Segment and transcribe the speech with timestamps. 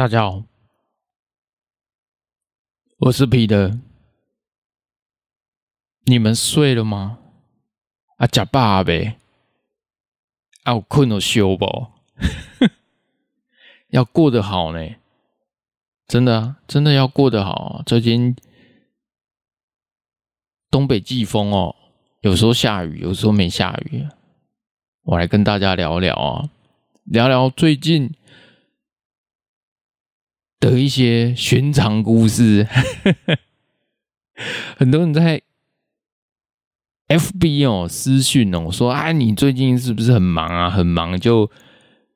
[0.00, 0.44] 大家好，
[3.00, 3.78] 我是彼得。
[6.06, 7.18] 你们睡了吗？
[8.16, 9.18] 啊，假爸呗。
[10.62, 11.88] 啊，我困了休不？
[13.92, 14.94] 要过得好呢，
[16.06, 17.82] 真的，真的要过得好。
[17.84, 18.34] 最近
[20.70, 21.76] 东北季风哦，
[22.22, 24.08] 有时候下雨，有时候没下雨。
[25.02, 26.48] 我来跟大家聊聊啊，
[27.04, 28.14] 聊聊最近。
[30.60, 32.68] 的一些寻常故事，
[34.76, 35.40] 很多人在
[37.08, 40.68] FB 哦私讯哦说啊，你最近是不是很忙啊？
[40.70, 41.50] 很忙就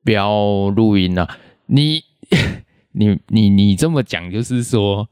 [0.03, 1.37] 不要录音了。
[1.65, 2.03] 你
[2.93, 5.09] 你你你这么讲就是说，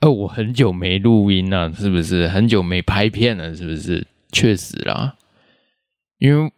[0.00, 2.26] 哦，我很久没录音了，是不是？
[2.28, 4.06] 很久没拍片了，是不是？
[4.32, 5.16] 确实啦，
[6.18, 6.52] 因为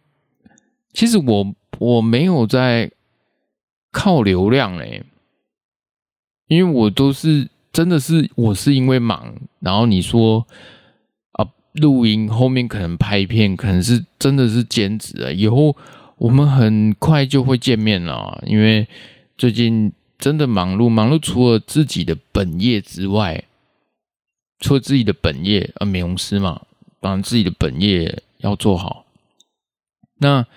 [0.91, 2.91] 其实我我没有在
[3.91, 5.03] 靠流量欸。
[6.47, 10.47] 因为我都是真的是我是因为忙，然后你说
[11.33, 15.31] 啊录音后面可能拍片，可能是真的是兼职啊。
[15.31, 15.75] 以后
[16.17, 18.87] 我们很快就会见面了，因为
[19.37, 23.43] 最近真的忙碌，忙碌除了自己的本业之外，
[24.59, 26.61] 除了自己的本业啊，美容师嘛，
[27.01, 29.05] 当然自己的本业要做好。
[30.19, 30.47] 那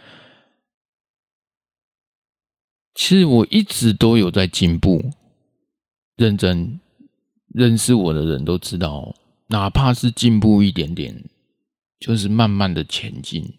[2.94, 5.10] 其实我一直都有在进步。
[6.20, 6.78] 认真
[7.48, 9.14] 认识我的人都知道，
[9.46, 11.24] 哪怕是进步一点点，
[11.98, 13.54] 就是慢慢的前进。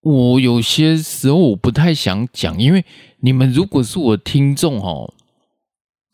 [0.00, 2.82] 我有些时候我不太想讲，因为
[3.18, 5.12] 你们如果是我听众哦，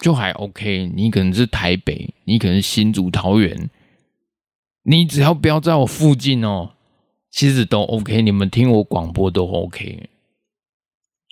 [0.01, 0.91] 就还 OK。
[0.93, 3.71] 你可能是台北，你可能是新竹桃园，
[4.83, 6.73] 你只要不要在我附近哦，
[7.31, 8.21] 其实都 OK。
[8.21, 10.11] 你们听我广播都 OK。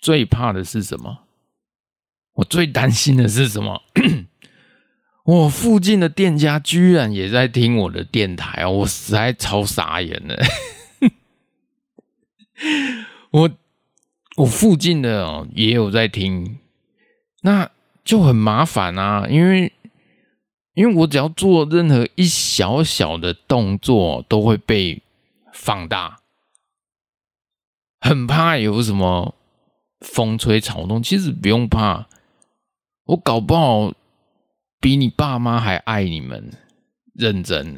[0.00, 1.24] 最怕的是什么？
[2.38, 3.82] 我最担心的是什么？
[5.26, 8.70] 我附近的店家居然也在听我的电台啊！
[8.70, 10.36] 我实在超傻眼了。
[13.32, 13.50] 我
[14.36, 16.60] 我附近的也有在听，
[17.42, 17.68] 那
[18.04, 19.26] 就很麻烦啊！
[19.28, 19.72] 因为
[20.74, 25.02] 因为我只要做任何一小小的动作，都会被
[25.52, 26.20] 放大，
[28.00, 29.34] 很怕有什么
[30.00, 31.02] 风吹草动。
[31.02, 32.06] 其实不用怕。
[33.08, 33.92] 我搞不好
[34.80, 36.52] 比你爸妈还爱你们，
[37.14, 37.76] 认真。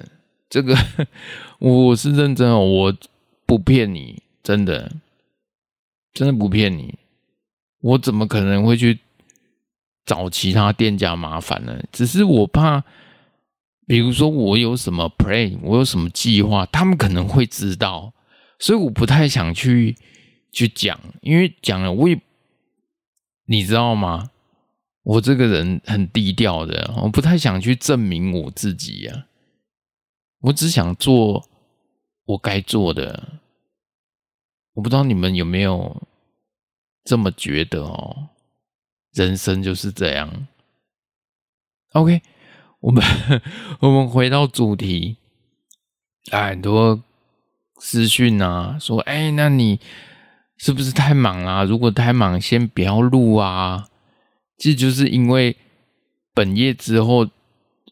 [0.49, 0.77] 这个
[1.61, 2.97] 我是认真哦，我
[3.47, 4.91] 不骗你，真的，
[6.13, 6.99] 真的不骗你。
[7.81, 8.99] 我怎么可能会去
[10.05, 11.81] 找其他店家麻烦呢？
[11.93, 12.83] 只是我怕，
[13.87, 18.13] 比如说我有什么 play，我有什么计划，他们可能会知道，
[18.59, 19.97] 所以我不太想去
[20.51, 22.21] 去讲，因为讲了我也，
[23.47, 24.31] 你知道吗？
[25.03, 29.27] 我这个人很低调的，我不太想去证明我自己呀。
[30.41, 31.49] 我只想做
[32.27, 33.41] 我该做的。
[34.75, 36.03] 我不知道你们有没有
[37.05, 38.29] 这么觉得哦？
[39.13, 40.47] 人生就是这样。
[41.93, 42.23] OK，
[42.81, 43.03] 我们
[43.81, 45.17] 我们回到主题。
[46.31, 47.03] 很多
[47.79, 49.81] 私讯啊，说：“哎，那你
[50.59, 51.65] 是不是太忙啊？
[51.65, 53.89] 如果太忙，先不要录啊。”
[54.61, 55.57] 这就是因为
[56.35, 57.27] 本业之后，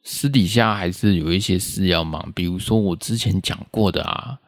[0.05, 2.31] 私底下还是有一些事要忙。
[2.35, 4.39] 比如说我之前讲过的啊，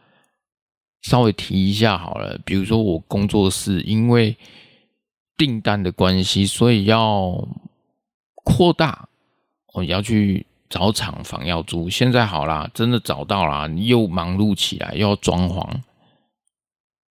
[1.01, 2.39] 稍微提一下好了。
[2.45, 4.37] 比如说我工作室因为
[5.39, 7.49] 订单的关系，所以要
[8.45, 9.09] 扩大，
[9.73, 11.89] 我要去找厂房要租。
[11.89, 15.67] 现在好啦，真的找到啦，又忙碌起来，又要装潢，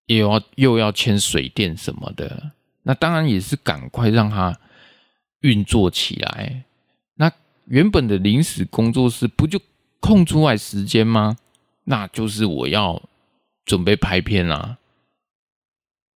[0.06, 2.52] 又要又要签水电什么的。
[2.84, 4.56] 那当然也是赶快让他。
[5.42, 6.64] 运作起来，
[7.16, 7.32] 那
[7.66, 9.60] 原本的临时工作室不就
[10.00, 11.38] 空出来时间吗？
[11.86, 13.02] 那就是我要
[13.66, 14.78] 准备拍片啊，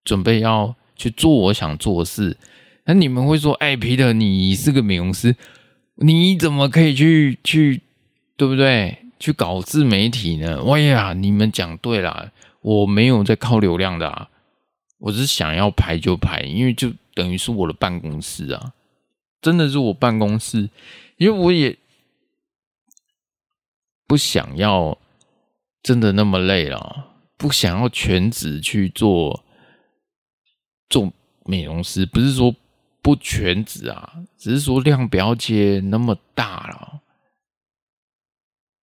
[0.03, 2.37] 准备要去做我想做的事。
[2.85, 5.35] 那你们会说：“哎，皮特，你是个美容师，
[5.95, 7.81] 你怎么可以去去，
[8.35, 8.97] 对不对？
[9.19, 12.31] 去搞自媒体呢？”哎呀，你们讲对了，
[12.61, 14.29] 我没有在靠流量的啊，
[14.97, 18.73] 我是想要拍就拍，因为就等于是我的办公室啊。
[19.43, 20.69] 真的是我办公室，
[21.17, 21.77] 因为我也
[24.07, 24.97] 不想要
[25.83, 29.43] 真的那么累了，不想要全职去做
[30.89, 31.11] 做
[31.45, 32.05] 美容师。
[32.05, 32.55] 不是说
[33.01, 37.01] 不全职啊，只是说量不要接那么大了。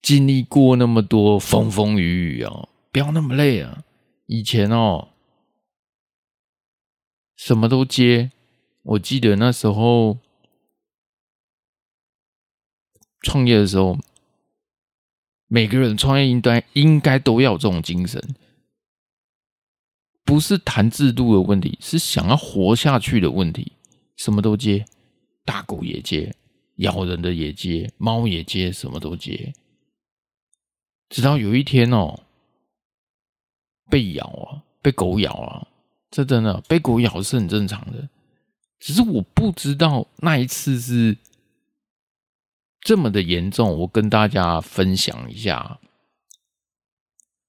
[0.03, 3.83] 经历过那么多风风雨雨哦，不要那么累啊。
[4.27, 5.09] 以前哦，
[7.35, 8.31] 什么都接，
[8.83, 10.19] 我记得那时候
[13.23, 13.99] 创业的时候，
[15.47, 18.23] 每个人创业应该应该都要有这种精神，
[20.25, 23.73] 不是谈制度的问题，是想要活下去的问题，
[24.17, 24.85] 什么都接，
[25.45, 26.35] 大狗也接，
[26.77, 29.53] 咬人的也接，猫也接，什么都接，
[31.09, 32.21] 直到有一天哦，
[33.91, 35.67] 被咬啊，被狗咬啊，
[36.11, 38.09] 这真的被狗咬是很正常的。
[38.79, 41.15] 只是我不知道那一次是
[42.81, 45.79] 这么的严重，我跟大家分享一下，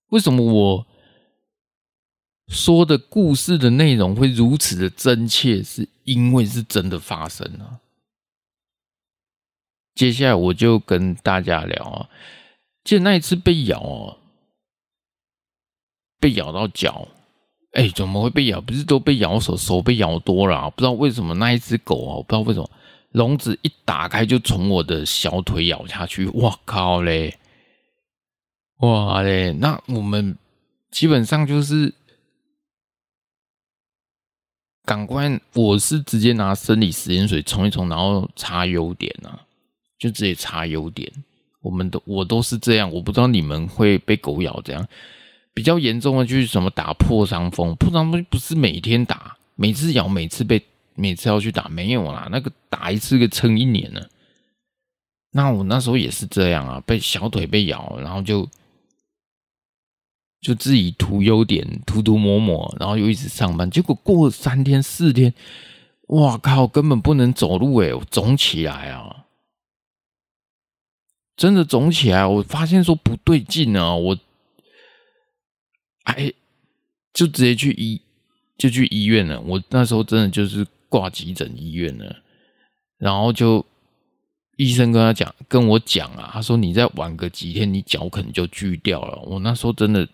[0.10, 0.88] 为什么我
[2.48, 7.80] 说的故事的内容会如此的真切，是因为是真的发生了。
[9.96, 12.10] 接下来我就跟大家聊啊，
[12.84, 14.18] 记得那一次被咬哦，
[16.20, 17.08] 被咬到脚。
[17.74, 18.60] 哎，怎么会被咬？
[18.60, 22.70] 不是都被咬手，手被咬多了，不知道为什么那一只狗啊，我不知道为什么
[23.12, 27.38] 笼子一打开就从我的小腿咬下去，哇靠嘞！
[28.78, 29.54] 哇嘞！
[29.54, 30.36] 那我们
[30.90, 31.94] 基本上就是
[34.84, 39.46] 赶快，我是直接拿生理食盐水冲一冲，然后擦优点啊，
[40.00, 41.12] 就直接擦优点。
[41.62, 44.88] 我们都我都是这样，我不知道你们会被狗咬这样。
[45.54, 50.60] 比较严重的就是什么打破伤风，破伤风不是每天打，每次咬，每次被，
[50.96, 54.02] 每次要去打，没有啦，那个打一次个撑一年呢。
[55.32, 58.48] 那我那时候也是这样啊，被小腿被咬，然后就
[60.42, 65.34] 就自己涂优点，涂涂抹抹，然后又一直上班，结果过了三天四天，
[66.08, 69.26] 哇靠，根本不能走路诶，肿起来啊，
[71.36, 74.18] 真的肿起来，我发现说不对劲啊，我。
[76.06, 76.34] 哎，
[77.14, 78.02] 就直接去医，
[78.58, 79.40] 就去医院了。
[79.40, 82.06] 我那时候真的就是挂急诊医院呢，
[82.98, 83.66] 然后就
[84.58, 89.20] 医生跟他讲，跟我讲啊，他说你再晚个几天，你脚可能就锯掉了。
[89.24, 90.06] 我那时候真的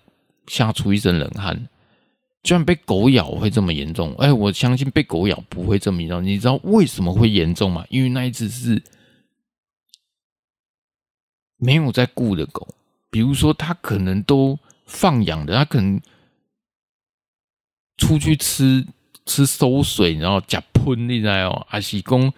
[0.45, 1.67] 吓出一身冷汗，
[2.43, 4.13] 居然被狗咬会这么严重。
[4.19, 6.23] 哎，我相信被狗咬不会这么严重。
[6.23, 7.83] 你知道为什么会严重吗？
[7.89, 8.81] 因为那一只是
[11.57, 12.67] 没有在顾的狗，
[13.09, 14.57] 比如说它可能都。
[14.89, 15.99] 放养的，他可能
[17.97, 18.87] 出去吃
[19.27, 22.33] 吃馊水，然后假喷，你知道哦，还是讲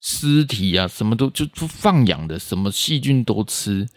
[0.00, 3.88] 尸体啊，什么都就放养的，什么细菌都吃，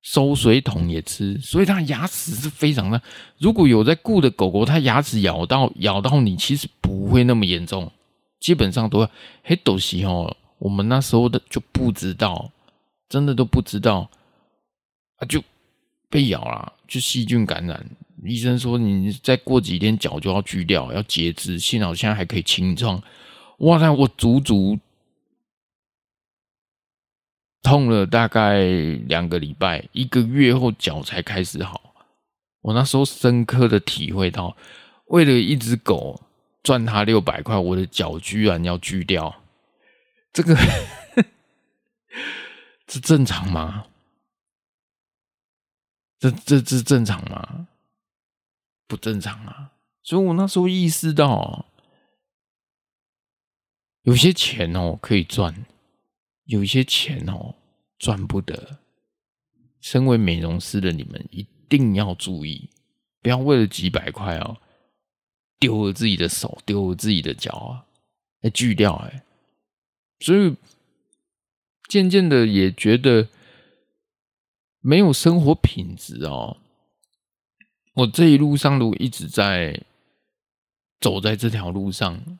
[0.00, 3.02] 馊水桶也吃，所以它牙齿是非常的。
[3.38, 7.92] 如果有在顾的狗狗，它牙齿咬到咬到你，其实不会那么严重，
[8.40, 9.10] 基本上都要
[9.42, 10.34] 嘿都是哦。
[10.58, 12.50] 我们那时候的就不知道，
[13.08, 14.08] 真的都不知道
[15.16, 15.42] 啊，就。
[16.08, 17.84] 被咬了，就细菌感染。
[18.26, 21.58] 医生说你再过几天脚就要锯掉，要截肢。
[21.58, 23.02] 幸好现在还可以清创。
[23.58, 24.78] 哇塞，我足足
[27.62, 28.64] 痛了大概
[29.06, 31.94] 两个礼拜，一个月后脚才开始好。
[32.60, 34.56] 我那时候深刻的体会到，
[35.06, 36.20] 为了一只狗
[36.62, 39.34] 赚它六百块，我的脚居然要锯掉，
[40.32, 40.56] 这个
[42.86, 43.86] 这正常吗？
[46.18, 47.68] 这这这正常吗？
[48.86, 49.72] 不正常啊！
[50.02, 51.66] 所以我那时候意识到，
[54.02, 55.66] 有些钱哦可以赚，
[56.44, 57.54] 有些钱哦
[57.98, 58.78] 赚不得。
[59.80, 62.70] 身为美容师的你们一定要注意，
[63.20, 64.56] 不要为了几百块哦，
[65.58, 67.86] 丢了自己的手，丢了自己的脚啊，
[68.40, 69.22] 来锯掉哎。
[70.20, 70.56] 所以
[71.88, 73.28] 渐渐的也觉得。
[74.80, 76.58] 没有生活品质哦！
[77.96, 79.82] 我这一路上都一直在
[81.00, 82.38] 走在这条路上，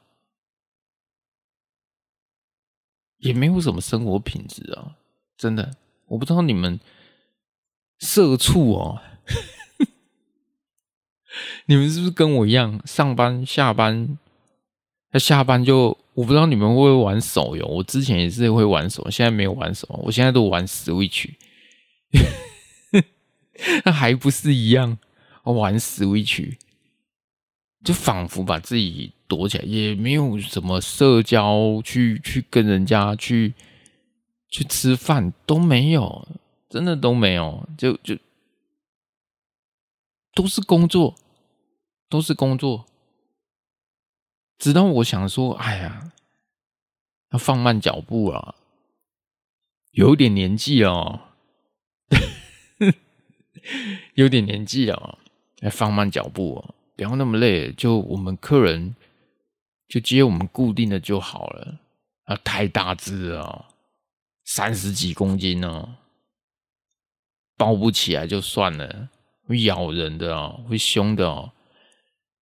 [3.18, 4.96] 也没有什么生活品质啊！
[5.38, 5.74] 真的，
[6.08, 6.78] 我不知道你们
[7.98, 9.00] 社畜哦，
[11.64, 14.18] 你们是不是跟我一样上班下班？
[15.12, 21.30] 那下班就我不知道你们会不会玩手游，我之前也是会玩手，现在没有玩手，我现在都玩 Switch。
[23.86, 24.98] 那还不是一样？
[25.52, 26.56] 玩 Switch，
[27.84, 33.54] 就仿佛把自己躲起来，也没有什么社交，去去跟人家去
[34.48, 36.26] 去吃饭都没有，
[36.68, 38.18] 真的都没有，就就
[40.34, 41.14] 都是工作，
[42.08, 42.86] 都是工作。
[44.58, 46.12] 直到我想说，哎呀，
[47.30, 48.56] 要放慢脚步了，
[49.92, 51.20] 有点年纪哦。
[54.14, 55.18] 有点年纪了，
[55.60, 57.72] 来放慢脚步，不要那么累。
[57.72, 58.94] 就我们客人
[59.88, 61.78] 就接我们固定的就好了。
[62.24, 63.66] 啊，太大只了，
[64.44, 65.96] 三十几公斤哦，
[67.56, 69.08] 抱不起来就算了，
[69.46, 71.52] 会咬人的哦，会凶的哦，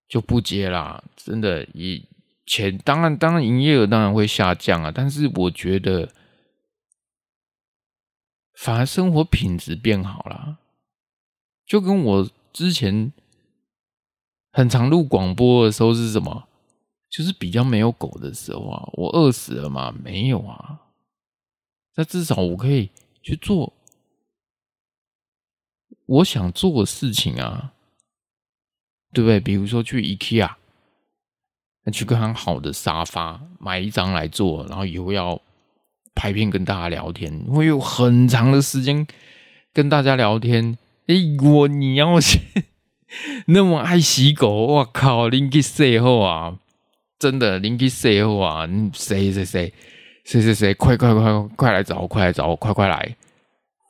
[0.07, 1.03] 就不接啦。
[1.15, 2.03] 真的，以
[2.47, 6.09] 前当然当然营业额当然会下降啊，但是我觉得
[8.55, 10.57] 反而生活品质变好了，
[11.67, 13.11] 就跟我之前
[14.53, 16.47] 很常录广播的时候是什么？
[17.09, 19.93] 就是比较没有狗的时候啊，我饿死了吗？
[20.01, 20.79] 没有啊，
[21.95, 23.73] 那至少我可以去做
[26.05, 27.73] 我想做的事情啊，
[29.11, 29.41] 对不对？
[29.41, 30.55] 比如说去 IKEA，
[31.83, 35.41] 那去个很好的沙发，买一张来坐，然后以后要
[36.13, 39.05] 拍片跟大家聊天，会有很长的时间
[39.73, 40.77] 跟大家聊天。
[41.07, 42.39] 哎，我你要是
[43.47, 46.57] 那么爱洗狗，我靠，你去洗好啊！
[47.19, 48.67] 真的，邻居谁啊？
[48.93, 49.71] 谁谁谁
[50.23, 53.15] 谁谁谁，快快快快来找我，快来找我，快快来，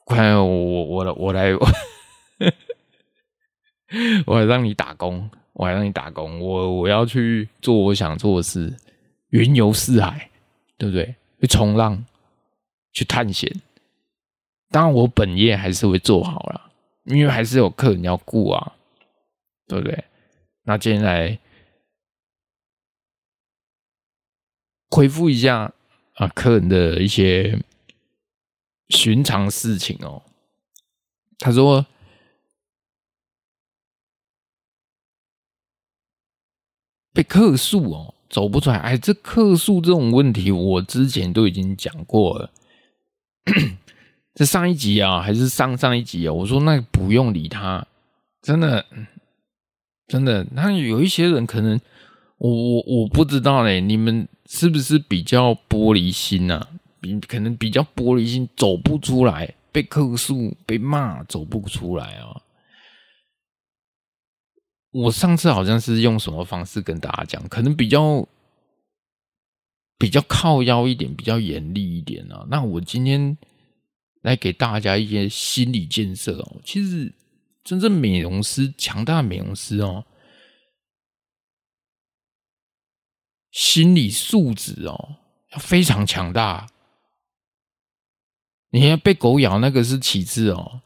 [0.03, 1.53] 快我我我来我来，
[4.27, 8.74] 我来让你打工，我来让你打工，我我要去做我想做的事，
[9.29, 10.29] 云游四海，
[10.77, 11.15] 对不对？
[11.39, 12.03] 去冲浪，
[12.91, 13.50] 去探险。
[14.69, 16.64] 当然，我本业还是会做好了，
[17.05, 18.75] 因为还是有客人要顾啊，
[19.67, 20.03] 对不对？
[20.63, 21.39] 那今天来。
[24.91, 25.74] 回复一下
[26.13, 27.59] 啊，客人的一些
[28.89, 30.24] 寻常事情哦。
[31.39, 31.85] 他说
[37.12, 38.77] 被客诉哦，走不出来。
[38.77, 42.53] 哎，这客诉这种问题，我之前都已经讲过了。
[44.36, 46.32] 这上一集啊，还是上上一集啊？
[46.32, 47.88] 我说那不用理他，
[48.44, 48.86] 真的，
[50.08, 50.46] 真的。
[50.51, 51.82] 那有一些人可能，
[52.38, 54.27] 我我我不知道嘞，你们。
[54.48, 56.70] 是不是比较玻璃心啊？
[57.01, 62.39] 比可能比较玻璃心，走不出来，被客诉、被骂，走不出来啊！
[64.92, 68.27] 我上次好像是用什么方式跟大家讲，可能比较
[69.98, 72.46] 比较靠腰一点，比较严厉一点啊。
[72.48, 73.36] 那我今天
[74.25, 76.62] 来给大家一些心理建设哦。
[76.65, 77.13] 其实，
[77.63, 80.03] 真正美容师，强大美容师哦。
[83.51, 85.17] 心理素质哦，
[85.51, 86.67] 要非常强大。
[88.72, 90.82] 你要被狗咬那个是其次哦，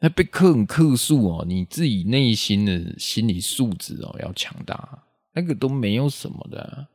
[0.00, 5.02] 那被客人客诉哦，你自己内心的心理素质哦要强大，
[5.32, 6.88] 那个都没有什么的。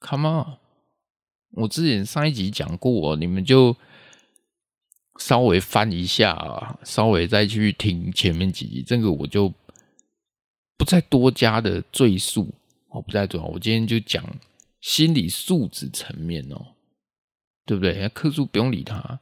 [0.00, 0.58] Come on，
[1.52, 3.76] 我之前上一集讲过，你们就
[5.18, 9.52] 稍微翻一下啊，稍微再去听前面几集，这个我就
[10.76, 12.48] 不再多加的赘述。
[12.88, 14.24] 我不再多，我今天就讲。
[14.80, 16.74] 心理素质层面哦，
[17.66, 18.08] 对不对？
[18.10, 19.18] 客诉不用理他。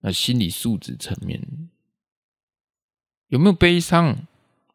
[0.00, 1.40] 那心理素质层面
[3.28, 4.26] 有没有悲伤？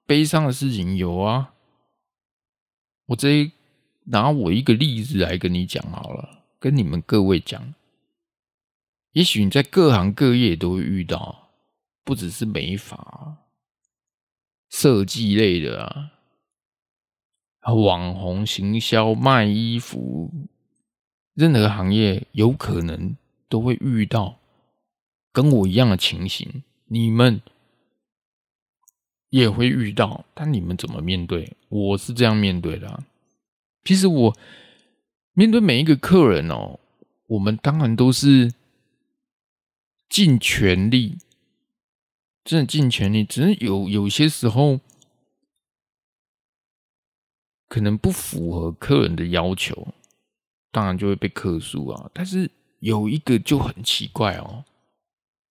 [0.05, 1.53] 悲伤的事情有啊。
[3.07, 3.51] 我这
[4.05, 7.73] 拿我一个例子来跟你讲好了，跟你们各位讲。
[9.15, 11.51] 也许你在各行各业都会遇到，
[12.03, 13.37] 不只是美发、
[14.69, 16.11] 设计类的啊。
[17.73, 20.29] 网红行销卖衣服，
[21.33, 23.15] 任何行业有可能
[23.47, 24.37] 都会遇到
[25.31, 27.41] 跟我一样的情形，你们
[29.29, 31.55] 也会遇到，但你们怎么面对？
[31.69, 33.05] 我是这样面对的啊。
[33.85, 34.37] 其实我
[35.31, 36.77] 面对每一个客人哦，
[37.27, 38.53] 我们当然都是
[40.09, 41.17] 尽全力，
[42.43, 44.79] 真的尽全力，只是有有些时候。
[47.67, 49.87] 可能不符合客人的要求，
[50.71, 52.09] 当然就会被客诉啊。
[52.13, 54.63] 但是有一个就很奇怪哦，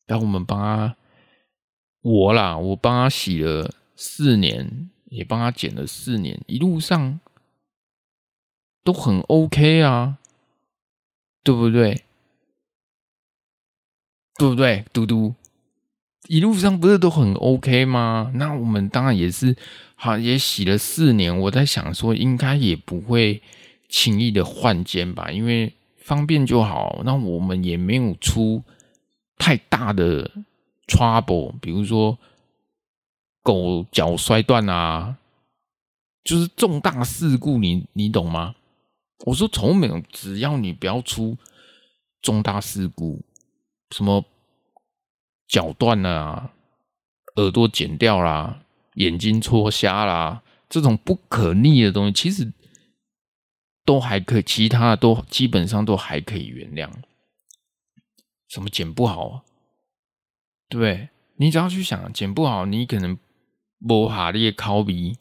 [0.07, 0.97] 然后我们帮他，
[2.01, 7.21] 我啦，我帮他洗了四年，也帮他剪了四年，一路上
[8.85, 10.19] 都很 OK 啊，
[11.43, 12.05] 对不对？
[14.39, 15.35] 对不对，嘟嘟？
[16.27, 18.33] 一路上不是都很 OK 吗？
[18.35, 19.55] 那我们当然也是，
[19.95, 21.39] 好也洗了四年。
[21.39, 23.43] 我在想说，应该也不会
[23.89, 27.03] 轻易的换肩吧，因为方便就好。
[27.05, 28.63] 那我们也没有出
[29.37, 30.31] 太大的
[30.87, 32.19] trouble，比如说
[33.43, 35.19] 狗脚摔断啊，
[36.25, 38.55] 就是重大事故，你你懂吗？
[39.27, 41.37] 我说从没有，只要你不要出
[42.23, 43.21] 重大事故，
[43.95, 44.25] 什么。
[45.47, 46.53] 脚断了啊，
[47.37, 52.51] 耳朵剪掉啦，眼睛戳瞎啦，这种不可逆的东西，其实
[53.85, 56.91] 都还可以，其他的都基本上都还可以原谅。
[58.49, 59.45] 什么剪不好啊？
[60.69, 61.11] 对？
[61.37, 63.19] 你只要去想剪不好，你可能
[63.87, 65.19] 不哈列考鼻，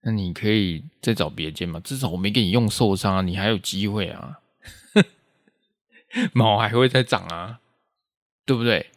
[0.00, 1.78] 那你可以再找别剪嘛。
[1.78, 4.40] 至少我没给你用受伤，你还有机会啊，
[6.32, 7.60] 毛还会再长啊，
[8.46, 8.90] 对不对？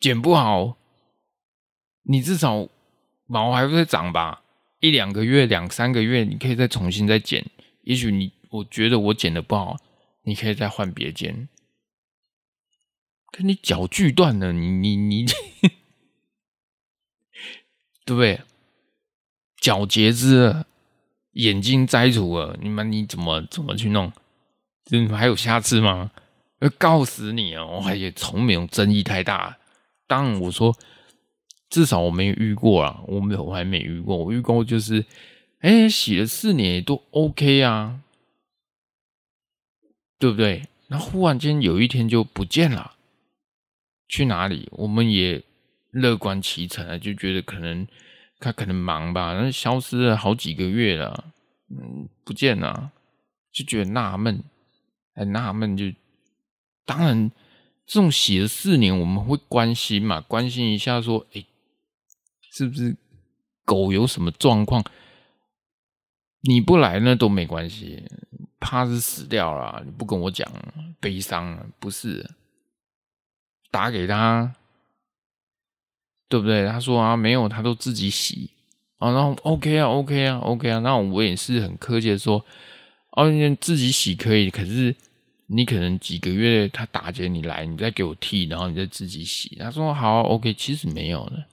[0.00, 0.76] 剪不好，
[2.04, 2.68] 你至少
[3.26, 4.42] 毛还会再长吧？
[4.80, 7.44] 一两个月、两三个月，你可以再重新再剪。
[7.82, 9.76] 也许你我觉得我剪的不好，
[10.22, 11.48] 你可以再换别剪。
[13.30, 15.24] 可你脚锯断了，你你你，
[18.04, 18.40] 对不对？
[19.56, 20.66] 脚截肢了，
[21.32, 24.12] 眼睛摘除了，你们你怎么怎么去弄？
[24.84, 26.10] 这还有下次吗？
[26.62, 27.66] 要告死你啊！
[27.66, 29.58] 我也从没有争议太大。
[30.06, 30.76] 当然，我说
[31.68, 34.16] 至少我没遇过啊，我没有，我还没遇过。
[34.16, 35.04] 我遇过就是，
[35.58, 38.00] 哎，洗了四年都 OK 啊，
[40.20, 40.68] 对不对？
[40.86, 42.92] 那忽然间有一天就不见了。
[44.06, 44.68] 去哪里？
[44.72, 45.42] 我们也
[45.90, 47.88] 乐观其成啊，就觉得可能
[48.38, 51.24] 他可能忙吧，那消失了好几个月了，
[51.70, 52.92] 嗯，不见了，
[53.50, 54.44] 就觉得纳闷，
[55.14, 55.76] 很纳闷。
[55.76, 55.86] 就
[56.84, 57.30] 当然，
[57.86, 61.44] 这种洗了四年，我们会关心嘛，关心一下，说，哎，
[62.50, 62.96] 是不是
[63.64, 64.84] 狗有什么状况？
[66.42, 68.02] 你不来那都没关系，
[68.58, 70.50] 怕是死掉了，你不跟我讲，
[71.00, 72.30] 悲伤，不是？
[73.70, 74.54] 打给他，
[76.28, 76.66] 对不对？
[76.66, 78.50] 他说啊，没有，他都自己洗
[78.98, 79.12] 啊。
[79.12, 80.78] 然后 OK 啊，OK 啊，OK 啊。
[80.80, 82.44] 那我也是很客气的说，
[83.12, 84.94] 哦，你自己洗可以，可是
[85.54, 89.54] 你可能几个月他打劫你来，你再给我剃，然后你再自己洗。
[89.56, 90.54] 他说好，OK。
[90.54, 91.44] 其实没有的，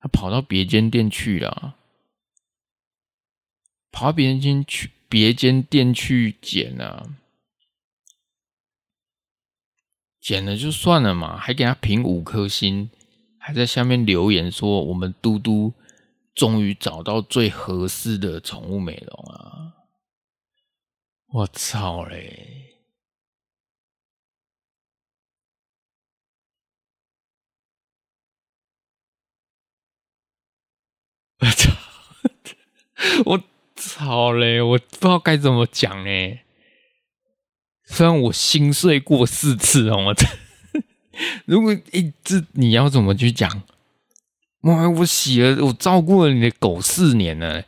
[0.00, 1.76] 他跑到别间店去了，
[3.92, 7.10] 跑到别间去，别间店去剪了。
[10.18, 12.90] 剪了就算了嘛，还给他评五颗星，
[13.38, 15.74] 还在下面留言说我们嘟嘟
[16.34, 19.74] 终于找到最合适的宠物美容啊！
[21.32, 22.69] 我操嘞！
[31.40, 31.72] 我操！
[33.24, 33.42] 我
[33.76, 34.60] 操嘞！
[34.60, 36.40] 我不知道该怎么讲嘞。
[37.86, 40.14] 虽然我心碎过四次哦，我
[41.46, 43.62] 如果一直你要怎么去讲？
[44.62, 47.64] 哇，我洗了，我照顾了你的狗四年了，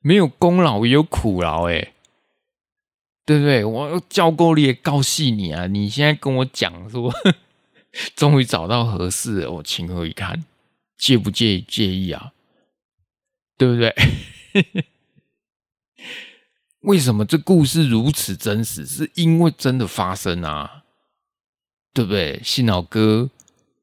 [0.00, 1.92] 没有功劳也有苦劳哎，
[3.26, 3.64] 对不对？
[3.64, 5.66] 我教够力告诉你啊！
[5.66, 7.12] 你现在跟我讲说，
[8.16, 10.42] 终于找到合适的，我情何以堪？
[10.96, 11.60] 介不介意？
[11.68, 12.32] 介意啊？
[13.60, 13.94] 对不对？
[16.80, 18.86] 为什么这故事如此真实？
[18.86, 20.84] 是因为真的发生啊，
[21.92, 22.40] 对不对？
[22.42, 23.28] 幸好哥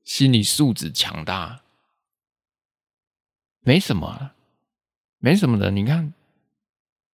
[0.03, 1.61] 心理素质强大，
[3.59, 4.31] 没什么，
[5.19, 5.69] 没什么的。
[5.69, 6.11] 你看，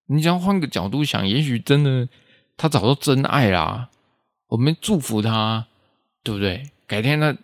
[0.06, 2.08] 你只要换个角度想，也许真的
[2.56, 3.90] 他找到真爱啦。
[4.48, 5.68] 我们祝福他，
[6.24, 6.72] 对不对？
[6.88, 7.38] 改天他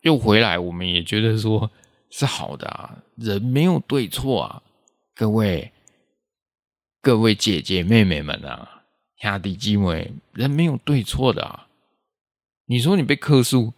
[0.00, 1.70] 又回来，我们也觉得说
[2.10, 3.02] 是好的啊。
[3.16, 4.62] 人没有对错啊，
[5.14, 5.72] 各位。
[7.02, 8.82] 各位姐姐妹妹们啊，
[9.18, 11.68] 兄弟姐妹，人没有对错的啊。
[12.64, 13.72] 你说你被克诉，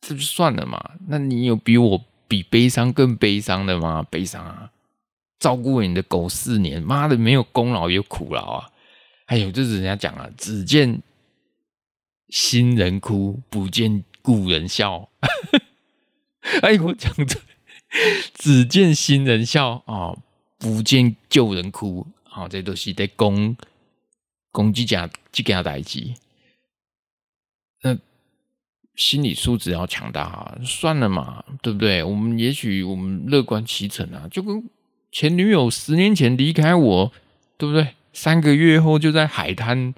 [0.00, 0.96] 这就算了嘛。
[1.06, 4.02] 那你有比我比悲伤更悲伤的吗？
[4.10, 4.72] 悲伤啊！
[5.38, 8.70] 照顾你的狗四年，妈的，没有功劳也有苦劳啊。
[9.26, 11.00] 哎呦就是人家讲啊，只见
[12.30, 15.08] 新人哭，不见故人笑。
[16.60, 17.36] 哎，我讲的，
[18.34, 20.16] 只见新人笑啊。
[20.58, 23.56] 不见旧人哭，啊、哦，这都是在攻
[24.52, 26.14] 攻击家这件代志。
[27.82, 27.98] 那
[28.94, 32.04] 心理素质要强大啊，算了嘛，对不对？
[32.04, 34.70] 我们也许我们乐观其成啊，就跟
[35.10, 37.12] 前女友十年前离开我，
[37.58, 37.96] 对不对？
[38.12, 39.92] 三个月后就在海滩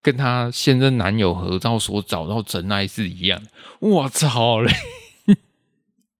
[0.00, 3.42] 跟他现任男友合照，说找到真爱是一样。
[3.80, 4.72] 我操嘞！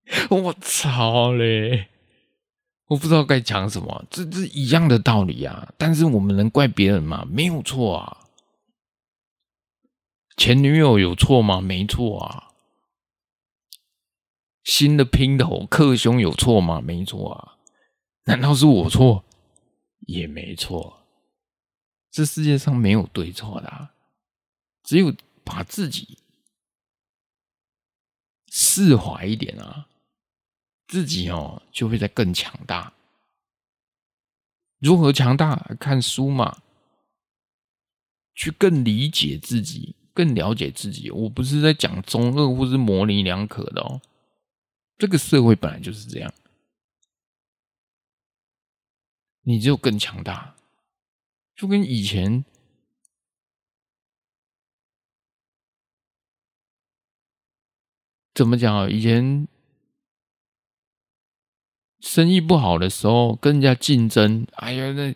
[0.30, 1.88] 我操嘞！
[2.88, 5.72] 我不知道该讲什么，这这一样的道理啊！
[5.78, 7.24] 但是我们能怪别人吗？
[7.28, 8.28] 没有错啊。
[10.36, 11.60] 前女友有错吗？
[11.60, 12.52] 没错啊。
[14.62, 16.80] 新的姘头克兄有错吗？
[16.80, 17.56] 没错啊。
[18.24, 19.24] 难道是我错？
[20.00, 21.00] 也没错。
[22.10, 23.88] 这世界上没有对错的，
[24.82, 26.18] 只有把自己
[28.50, 29.88] 释怀一点啊。
[30.94, 32.92] 自己哦，就会在更强大。
[34.78, 35.56] 如何强大？
[35.80, 36.62] 看书嘛，
[38.32, 41.10] 去更理解自己，更了解自己。
[41.10, 44.00] 我不是在讲中二或是模棱两可的哦。
[44.96, 46.32] 这个社会本来就是这样，
[49.42, 50.54] 你只有更强大，
[51.56, 52.44] 就跟以前
[58.32, 58.88] 怎么讲啊？
[58.88, 59.48] 以前。
[62.04, 65.14] 生意不好的时候，跟人家竞争，哎呀，那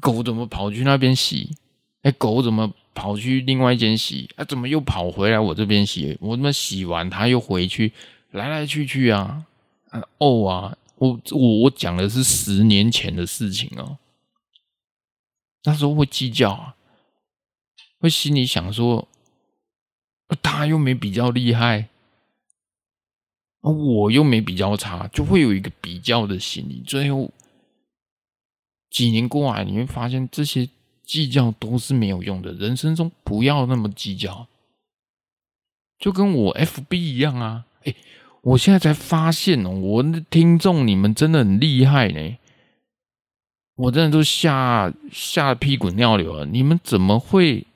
[0.00, 1.54] 狗怎么跑去那边洗？
[2.00, 4.30] 哎，狗怎么跑去另外一间洗？
[4.36, 6.16] 啊，怎么又跑回来我这边洗？
[6.22, 7.92] 我他妈洗完，它又回去，
[8.30, 9.44] 来来去去啊！
[9.90, 13.98] 啊哦啊，我我我讲的是十年前的事情哦。
[15.64, 16.74] 那时候会计较啊，
[18.00, 19.06] 会心里想说，
[20.42, 21.90] 他又没比较厉害。
[23.64, 26.82] 啊我又没比较差，就会有一个比较的心理。
[26.86, 27.30] 最后
[28.90, 30.68] 几年过来，你会发现这些
[31.02, 32.52] 计较都是没有用的。
[32.52, 34.46] 人生中不要那么计较，
[35.98, 37.64] 就跟我 FB 一样啊！
[37.84, 37.94] 哎，
[38.42, 42.36] 我现在才发现哦，我的听众你们真的很厉害呢，
[43.76, 46.44] 我真的都吓吓屁滚尿流了。
[46.44, 47.66] 你们怎么会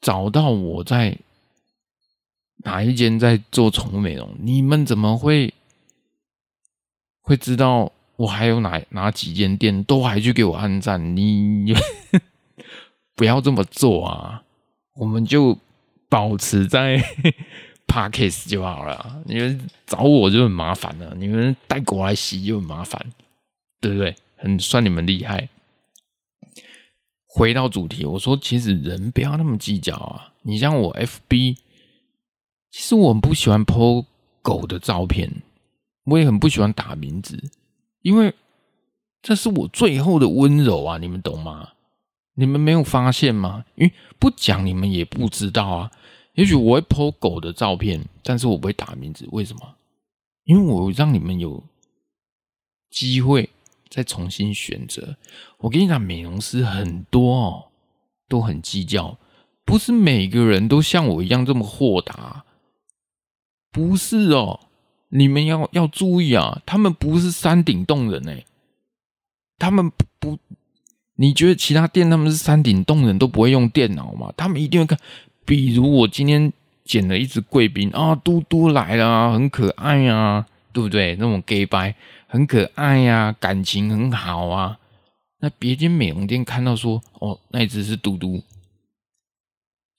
[0.00, 1.18] 找到我在？
[2.64, 4.28] 哪一间在做宠物美容？
[4.40, 5.52] 你们怎么会
[7.22, 11.14] 会知道我还有哪哪几间店都还去给我按赞？
[11.16, 11.74] 你
[13.14, 14.42] 不要这么做啊！
[14.94, 15.58] 我们就
[16.08, 16.96] 保持在
[17.86, 19.22] Podcast 就好了。
[19.26, 23.00] 你们找我就很麻烦了，你们带狗来洗就很麻烦，
[23.80, 24.16] 对不对？
[24.36, 25.48] 很算你们厉害。
[27.26, 30.32] 回到主题，我说其实人不要那么计较啊！
[30.42, 31.58] 你像我 FB。
[32.74, 34.04] 其实我很不喜欢剖
[34.42, 35.30] 狗的照片，
[36.06, 37.40] 我也很不喜欢打名字，
[38.02, 38.34] 因为
[39.22, 40.98] 这是我最后的温柔啊！
[40.98, 41.68] 你们懂吗？
[42.34, 43.64] 你们没有发现吗？
[43.76, 45.92] 因为不讲你们也不知道啊。
[46.32, 49.76] 也许我会剖狗的照片，但是我不会打名字，为什么？
[50.42, 51.62] 因为我让你们有
[52.90, 53.48] 机会
[53.88, 55.16] 再重新选择。
[55.58, 57.64] 我跟你讲，美容师很多哦，
[58.28, 59.16] 都很计较，
[59.64, 62.44] 不是每个人都像我一样这么豁达。
[63.74, 64.60] 不是哦，
[65.08, 66.62] 你们要要注意啊！
[66.64, 68.44] 他们不是山顶洞人哎，
[69.58, 70.38] 他们不，
[71.16, 74.32] 你觉得其他店他们是山顶洞人都不会用电脑吗？
[74.36, 74.96] 他们一定会看。
[75.44, 76.52] 比如我今天
[76.84, 81.16] 捡了一只贵宾啊，嘟嘟来了，很可爱呀，啊，对不对？
[81.16, 81.96] 那种 gay 白
[82.28, 84.78] 很可爱呀，啊，感情很好啊。
[85.40, 88.40] 那别间美容店看到说，哦，那只是嘟嘟，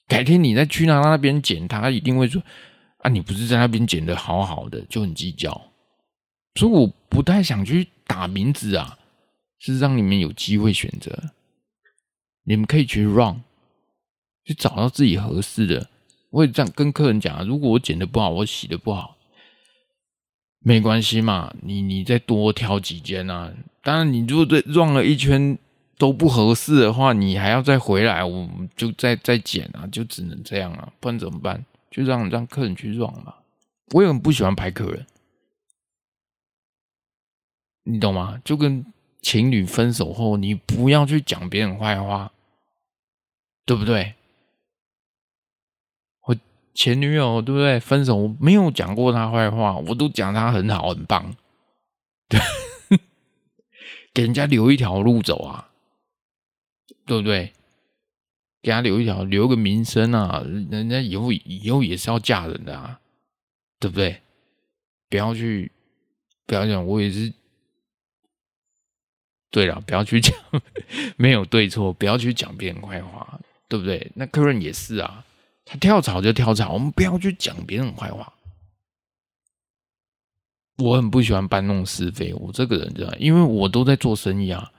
[0.08, 2.42] 改天你再去那那边捡，他一定会说。
[3.06, 5.50] 啊，你不是在那边剪的好好的，就很计较，
[6.56, 8.98] 所以我不太想去打名字啊，
[9.60, 11.15] 是让你们有机会选择，
[12.46, 13.44] 你们可以去 run，
[14.44, 15.88] 去找到自己合适的。
[16.32, 19.15] 我也这样跟客人讲啊，如果我剪的不好，我洗的不好，
[20.62, 23.54] 没关系嘛，你你再多挑几间啊。
[23.84, 25.56] 当然，你如果对转了一圈
[26.00, 31.63] 都不合适的话，你还要再回来，我们就再再剪啊，就只能这样啊，不然怎么办？
[31.96, 33.36] 就让让客人去 run 嘛，
[33.94, 35.08] 我也很不喜欢拍客人，
[37.84, 38.42] 你懂吗？
[38.44, 38.86] 就跟
[39.22, 42.34] 情侣分手后，你不要去讲别人坏话，
[43.66, 44.16] 对不对？
[46.28, 46.36] 我
[46.74, 47.80] 前女友对不对？
[47.80, 51.34] 分手我没有讲过她坏话，我都讲她很好很棒，
[52.28, 52.42] 对，
[54.14, 55.70] 给人家留一条路走啊，
[57.06, 57.54] 对不对？
[58.65, 60.43] 给他留一条，留个名声啊！
[60.71, 62.99] 人家以后以后也是要嫁人的啊，
[63.80, 64.19] 对不对？
[65.08, 65.71] 不要去，
[66.47, 67.32] 不要讲，我也是。
[69.51, 70.36] 对了，不要去讲，
[71.15, 74.12] 没有对错，不要去讲别人坏话，对不对？
[74.15, 75.23] 那客人也是啊，
[75.63, 78.34] 他跳槽就跳槽，我们不要去讲别人坏话。
[80.78, 84.71] 我很不喜欢搬弄是非，我这个人这样，因为我都在做生意啊，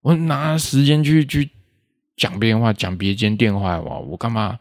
[0.00, 1.50] 我拿时间去去。
[2.16, 3.98] 讲别人话，讲别间电话哇！
[3.98, 4.60] 我干嘛？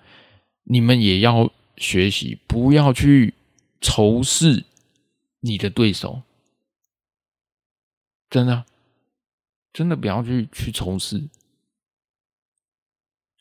[0.63, 3.33] 你们也要学习，不要去
[3.81, 4.63] 仇视
[5.41, 6.21] 你的对手。
[8.29, 8.65] 真的，
[9.71, 11.23] 真的不要去去仇视。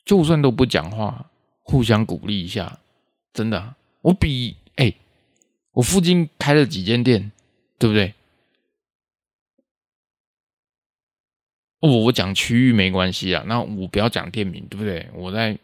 [0.05, 2.79] 就算都不讲话，互相鼓励一下。
[3.33, 4.93] 真的，我比哎、
[5.71, 7.31] 我附近开了几间店，
[7.79, 8.13] 对不对？
[11.83, 15.09] 哦，我讲区域没关系啊，那我不要讲店名，对不对？
[15.13, 15.59] 我在，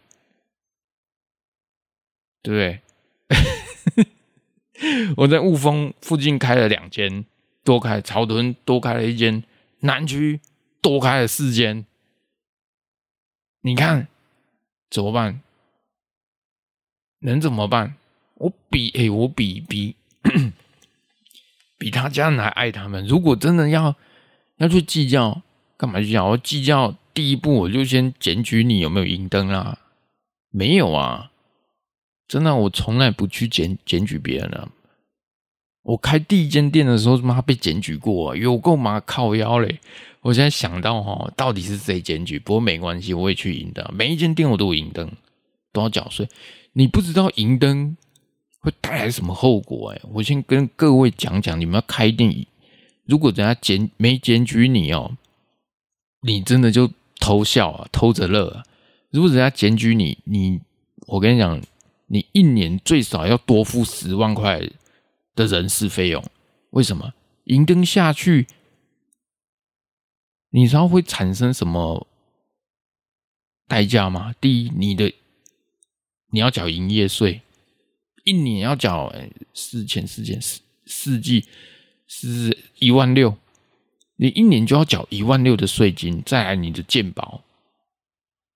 [2.42, 4.06] 对不对？
[5.16, 7.24] 我在雾峰附近开了两间，
[7.64, 9.42] 多开，草屯多开了一间，
[9.80, 10.40] 南区
[10.82, 11.86] 多开了四间。
[13.62, 14.06] 你看
[14.90, 15.40] 怎么办？
[17.20, 17.94] 能怎么办？
[18.34, 19.96] 我比哎、欸，我比比
[21.78, 23.06] 比他家人还爱他们。
[23.06, 23.96] 如果真的要
[24.58, 25.40] 要去计较，
[25.80, 26.26] 干嘛计较？
[26.26, 29.78] 我计较第一步，我就先检举你有没有银灯啦。
[30.50, 31.30] 没有啊，
[32.28, 34.68] 真的，我从来不去检检举别人啊。
[35.82, 39.78] 我开第一间店的时候，他妈被检举过，有够妈靠腰嘞！
[40.20, 42.38] 我现在想到哈，到底是谁检举？
[42.38, 43.82] 不过没关系，我也去银灯。
[43.94, 45.10] 每一间店我都有银灯，
[45.72, 46.28] 都要缴税。
[46.74, 47.96] 你不知道银灯
[48.58, 49.92] 会带来什么后果？
[49.92, 52.46] 哎，我先跟各位讲讲，你们要开店，
[53.06, 55.16] 如果人家检没检举你哦，
[56.22, 58.64] 你真的就偷笑啊，偷着乐啊。
[59.10, 60.60] 如果人家检举你，你
[61.06, 61.60] 我跟你讲，
[62.06, 64.70] 你一年最少要多付十万块。
[65.36, 66.22] 的人事费用，
[66.70, 68.46] 为什么银灯下去？
[70.50, 72.06] 你知道会产生什么
[73.66, 74.34] 代价吗？
[74.38, 75.14] 第一，你的
[76.32, 77.40] 你要缴营业税，
[78.24, 79.14] 一年要缴
[79.54, 81.46] 四千四千四四季
[82.06, 83.38] 是一万六，
[84.22, 87.42] 你一年就要缴一万六的税金，再来你的健保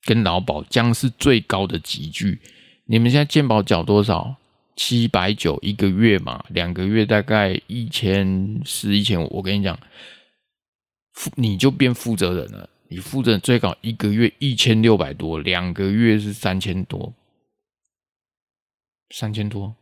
[0.02, 2.38] 跟劳保将是最高的级距。
[2.84, 4.36] 你们现在健保缴多少？
[4.76, 9.26] 七百九一个月嘛，两个月大概一千四、一千五。
[9.30, 9.78] 我跟你讲，
[11.12, 12.68] 负你就变负责人了。
[12.88, 17.14] 你负责人最高一个月一千六百多，两个月是三千多，
[19.08, 19.74] 三千多，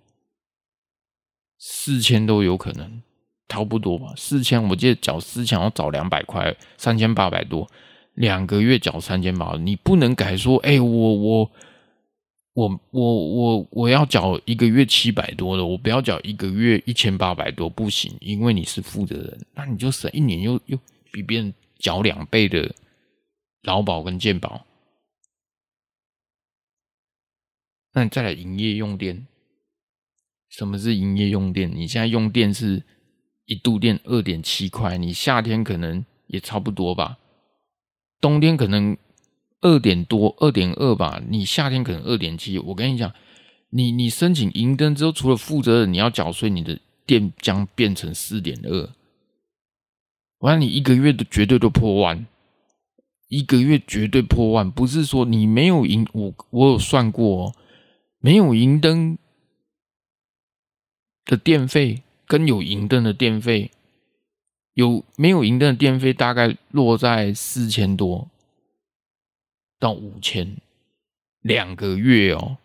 [1.59, 3.03] 四千都有可能，
[3.49, 4.13] 差不多吧。
[4.17, 7.71] 四千，我记得缴四千要找两百块，三千八百多，
[8.15, 11.51] 两个月缴三千八，你不能改说，哎、我我。
[12.55, 20.79] 我我我我要缴一个月七百多的，我不要缴一个月一千八百多，不行，因为你是负责人，那你就省一年又又
[21.11, 22.71] 比别人缴两倍的
[23.63, 24.67] 劳保跟健保。
[27.95, 29.27] 那你再来营业用电，
[30.51, 31.75] 什么是营业用电？
[31.75, 32.83] 你现在用电是
[33.53, 37.19] 一度电二点七块，你夏天可能也差不多吧，
[38.21, 38.97] 冬天可能。
[39.65, 41.23] 二点多，二点二吧。
[41.29, 42.59] 你夏天可能二点七。
[42.59, 43.15] 我跟你讲，
[43.71, 48.91] 你你申请银灯之后，除了负责人你要缴税，你的电将变成四点二。
[50.39, 52.27] 完了，你一个月都绝对都破万，
[53.29, 54.69] 一个月绝对破万。
[54.69, 57.55] 不是说你没有银，我我有算过哦，
[58.19, 59.17] 没有银灯
[61.25, 63.71] 的电费跟有银灯的电费，
[64.73, 68.27] 有没有银灯的电费大概落在四千多。
[69.79, 70.57] 到五千，
[71.43, 72.57] 两个月哦，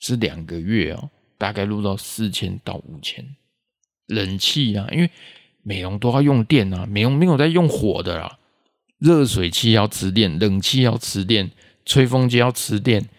[0.00, 3.36] 是两个月哦，大概录到四千到五千。
[4.06, 5.10] 冷气啊，因为
[5.62, 8.38] 美容都要用电啊，美容没有在用火的啦。
[8.96, 11.50] 热水器要吃电，冷气要吃电，
[11.84, 13.10] 吹风机要吃电，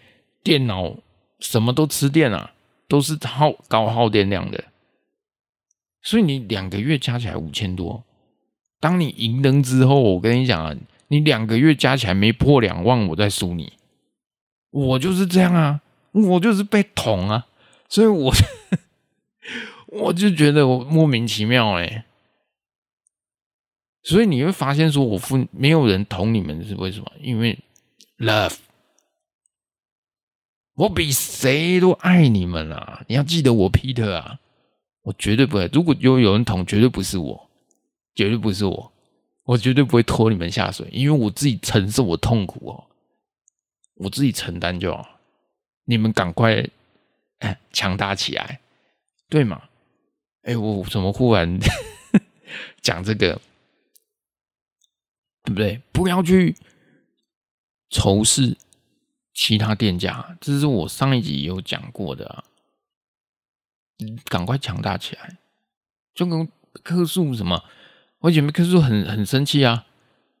[0.42, 0.96] 电脑
[1.38, 2.52] 什么都吃电啊，
[2.88, 4.64] 都是耗高耗电量的。
[6.06, 8.04] 所以你两个月加起来五千多，
[8.78, 10.72] 当你银灯之后，我跟你讲啊。
[11.08, 13.72] 你两个月加起来没破两万，我再输你。
[14.70, 15.80] 我就是这样啊，
[16.12, 17.46] 我就是被捅啊，
[17.88, 18.32] 所以我
[19.86, 22.04] 我就觉得我莫名其妙哎、欸。
[24.02, 27.12] 所以你会发现，说我付没有人捅你们是为什么？
[27.20, 27.56] 因为
[28.18, 28.56] love，
[30.74, 33.04] 我比谁都爱你们啊！
[33.06, 34.40] 你要记得我 Peter 啊，
[35.06, 35.70] 我绝对不会。
[35.72, 37.48] 如果有有人捅，绝对不是我，
[38.16, 38.92] 绝对不是我。
[39.44, 42.84] 我绝对不会拖你们下水，因为我自己承受我痛苦哦，
[43.94, 45.20] 我自己承担就好。
[45.84, 46.68] 你们赶快
[47.72, 48.60] 强大起来，
[49.28, 49.62] 对吗？
[50.42, 51.60] 哎，我怎么忽然
[52.82, 53.40] 讲这个，
[55.44, 55.80] 对不对？
[55.92, 56.56] 不要去
[57.90, 58.56] 仇视
[59.32, 62.42] 其他店家，这是我上一集有讲过的啊。
[64.24, 65.38] 赶快强大起来，
[66.14, 66.48] 就跟
[66.82, 67.64] 客诉什么。
[68.20, 69.86] 我姐妹可是很很生气啊！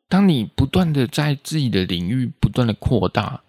[0.08, 3.42] 当你不断的在自己的领域不断的扩大，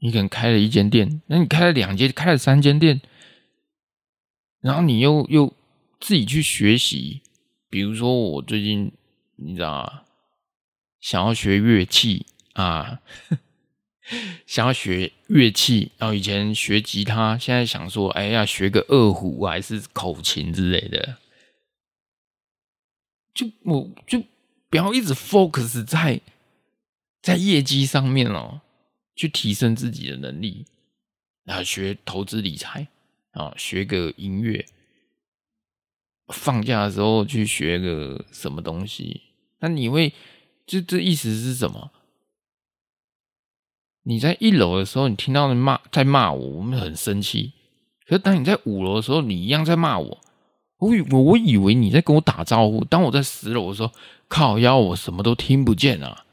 [0.00, 3.00] 你可能开了一间店，那你开了两间，开了三间店，
[4.60, 5.54] 然后你又又
[6.00, 7.22] 自己去学习，
[7.68, 8.92] 比如说我最近
[9.36, 10.02] 你知道吗？
[11.00, 13.00] 想要学乐器啊，
[14.46, 21.18] 想要学乐器，然后以前学吉他，现在想说，哎呀，学个二胡还是口琴之类的。
[23.34, 24.24] 就我就
[24.68, 26.20] 不要一直 focus 在
[27.22, 28.62] 在业绩上面哦，
[29.14, 30.66] 去提升自己的能力，
[31.44, 32.88] 然后学投资理财
[33.32, 34.66] 啊，学个音乐，
[36.32, 39.22] 放假的时候去学个什么东西，
[39.60, 40.12] 那你会，
[40.66, 41.92] 这这意思是什么？
[44.08, 47.52] 你在一楼的时候，你听到人骂在骂我，我们很生气。
[48.06, 50.18] 可是当你在五楼的时候，你一样在骂我。
[50.78, 52.82] 我以我以为你在跟我打招呼。
[52.86, 53.92] 当我在十楼的时候，
[54.26, 56.24] 靠腰，我什么都听不见啊！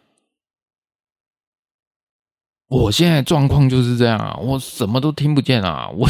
[2.67, 5.89] 我现在状况就是这样啊，我什么都听不见啊！
[5.89, 6.07] 我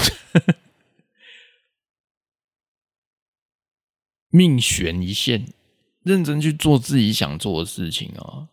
[4.30, 5.47] 命悬一线，
[6.04, 8.49] 认真去做自己想做的事情啊，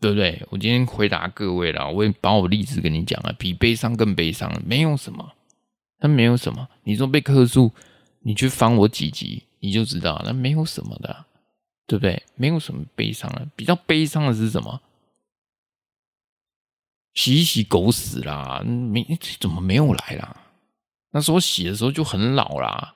[0.00, 0.46] 对不对？
[0.50, 5.32] 我今天回答各位了，我也把我例子跟你讲了，比悲伤更悲伤，没有什么，
[6.00, 6.68] 那没有什么。
[6.84, 7.72] 你说被克诉。
[8.20, 11.24] 你去翻我几集，你就知道，那没有什么的，
[11.86, 12.20] 对不对？
[12.34, 14.82] 没有什么悲伤的，比较悲伤的是什么？
[17.14, 19.06] 洗一洗狗屎啦，没
[19.40, 20.36] 怎么没有来啦？
[21.12, 22.94] 那时候洗的时候就很老啦，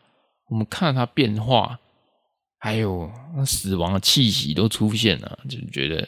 [0.49, 1.79] 我们看到它变化，
[2.59, 6.07] 还有那死亡的气息都出现了，就觉得，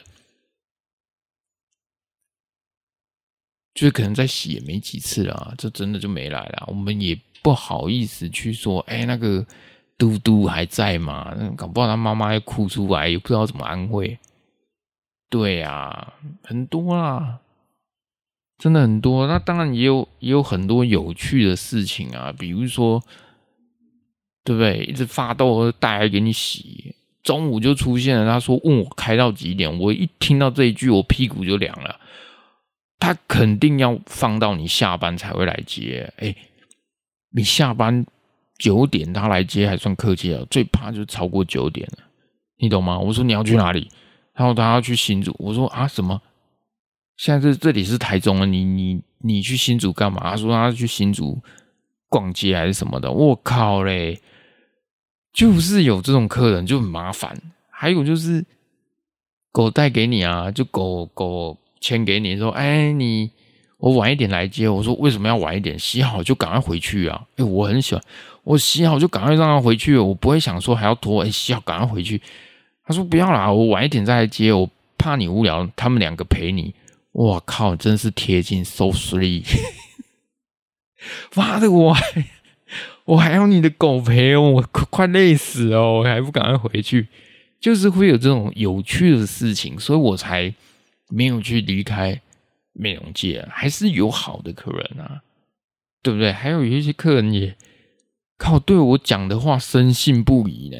[3.75, 6.63] 就是可能再洗也没几次了，这真的就没来了。
[6.65, 7.15] 我们也。
[7.45, 9.45] 不好意思去说，哎、那个
[9.99, 11.31] 嘟嘟还在吗？
[11.55, 14.17] 搞不好他妈妈要哭出来，也不知道怎么安慰。
[15.29, 17.41] 对啊，很多啦，
[18.57, 19.27] 真的很多。
[19.27, 22.99] 那当然也有也有很多有趣的事情啊，比如说，
[24.43, 24.83] 对不对？
[24.85, 28.25] 一直发抖带来给你洗，中午就出现了。
[28.25, 31.99] 他说问我开到几点，我一听到这一句，我屁股就凉了。
[32.99, 36.35] 他肯定要放到你下班才会来接，哎、
[37.31, 38.05] 你下班
[38.57, 42.03] 九点他来接还算客气了，最怕就是超过九点了，
[42.57, 42.97] 你懂吗？
[42.97, 43.89] 我说你要去哪里？
[44.33, 46.21] 他说他要去新竹，我说啊什么？
[47.17, 50.19] 现在这这里是台中啊，你你你去新竹干嘛？
[50.31, 51.41] 他说他要去新竹
[52.09, 53.11] 逛街还是什么的？
[53.11, 54.21] 我靠嘞！
[55.33, 57.37] 就是有这种客人就很麻烦。
[57.69, 58.45] 还有就是
[59.51, 63.29] 狗带给你啊，就狗狗签给你说，哎你。
[63.77, 65.77] 我晚一点来接，我说为什么要晚一点？
[65.77, 67.21] 洗好就赶快回去啊！
[67.35, 68.03] 哎，我很喜欢，
[68.43, 71.23] 我洗好就赶快让他回去，我不会想说还要拖。
[71.23, 72.19] 哎，洗好赶快回去。
[72.85, 74.67] 他说不要啦，我晚一点再来接，我
[74.97, 76.73] 怕你无聊，他们两个陪你。
[77.11, 79.43] 我靠，真是贴近，so sweet。
[81.35, 81.95] 妈的，我
[83.03, 87.07] 我还要你的狗陪我，我快累死了，我还不赶快回去。
[87.59, 90.51] 就是会有这种有趣的事情，所以我才
[91.15, 92.21] 没有去离开。
[92.77, 95.23] 美容界还是有好的客人啊，
[96.03, 96.29] 对不对？
[96.33, 97.55] 还有有一些客人也
[98.37, 100.77] 靠对我讲的话深信不疑呢。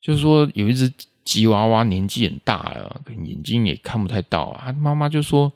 [0.00, 0.90] 就是说有一只
[1.22, 4.62] 吉娃娃年纪很大了，眼睛也看不太到啊。
[4.68, 5.52] 他妈妈就说：“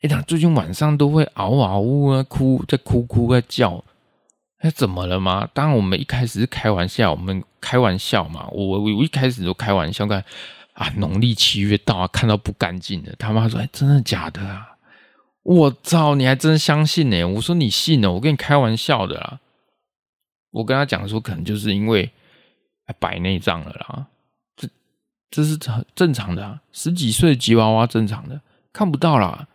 [0.00, 3.84] 哎，他最近晚上都会嗷嗷呜啊，哭在哭哭在叫，
[4.60, 8.48] 哎，怎么了吗？”当然，我们一开始是开玩笑，我们开玩笑嘛。
[8.52, 10.24] 我我一开始就开玩笑看。
[10.78, 14.76] 啊，农历七月到啊，看到不干净的，他妈说：“哎，真的假的啊？”
[15.42, 17.24] 我操，你还真相信呢？
[17.24, 18.12] 我说你信呢？
[18.12, 19.40] 我跟你开玩笑的啦。
[20.50, 22.10] 我跟他讲说，可能就是因为
[23.00, 24.06] 白内障了啦，
[24.56, 24.68] 这
[25.30, 28.40] 这是很正常的啊，十几岁的吉娃娃正常的，
[28.72, 29.48] 看不到啦。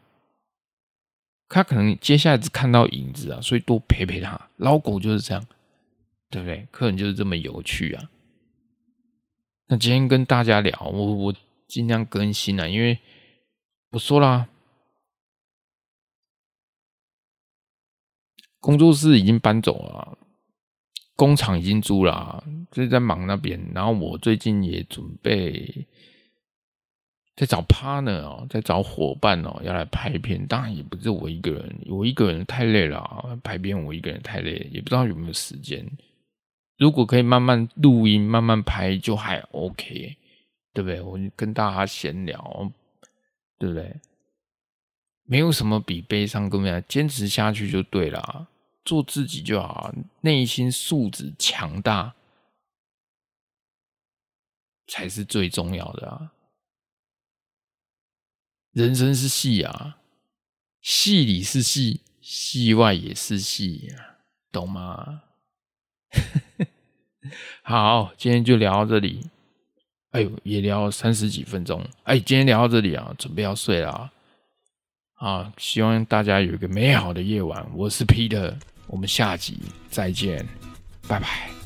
[1.48, 4.40] 他可能接下来只看到影子啊，所以多陪陪他。
[4.58, 5.46] 老狗就是这样，
[6.30, 6.68] 对不对？
[6.72, 8.10] 客人就是这么有趣啊。
[9.68, 11.36] 那今天跟大家聊，我我
[11.68, 13.00] 尽量更新了，因为
[13.92, 14.50] 我说啦，
[18.60, 20.18] 工作室已经搬走了，
[21.16, 23.72] 工厂已经租了，就在忙那边。
[23.74, 25.88] 然后我最近也准备
[27.36, 30.46] 在找 partner 哦，在找伙伴哦，要来拍片。
[30.46, 35.90] 当然也不是我一个人，我一个人太累了，拍片我一个人太累，也不知道有没有时间。
[36.84, 40.18] 如果可以慢慢录音、慢慢拍，就还 OK，
[40.74, 41.00] 对不对？
[41.00, 42.74] 我跟大家闲聊，
[43.58, 44.02] 对不对？
[45.24, 48.50] 没有什么比悲伤更难，坚持下去就对了，
[48.84, 52.16] 做自己就好，内心素质强大
[54.88, 56.34] 才是最重要的啊！
[58.74, 60.00] 人生是戏啊，
[60.82, 63.96] 戏里是戏，戏外也是戏，
[64.52, 65.24] 懂吗？
[67.64, 69.26] 好，今天就聊到这里。
[70.12, 71.84] 哎呦，也聊了三十几分钟。
[72.04, 74.12] 哎，今天聊到这里啊，准备要睡了啊。
[75.16, 77.66] 啊，希望大家有一个美好的夜晚。
[77.74, 78.54] 我是 Peter，
[78.88, 79.58] 我们下集
[79.90, 80.46] 再见，
[81.08, 81.63] 拜拜。